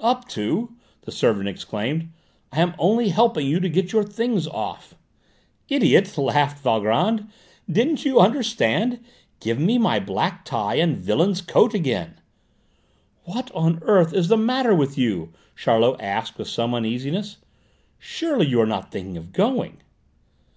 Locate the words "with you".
14.76-15.32